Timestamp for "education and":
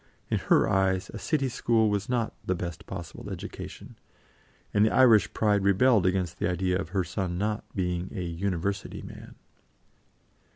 3.29-4.83